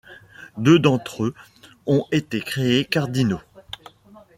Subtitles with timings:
[0.57, 1.35] Deux d'entre eux
[1.85, 3.41] ont été créés cardinaux.